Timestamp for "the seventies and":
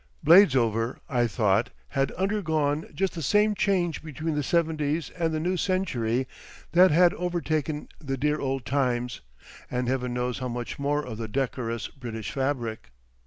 4.33-5.31